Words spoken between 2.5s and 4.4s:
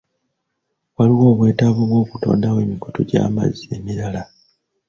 emikutu gy'amazzi emirala.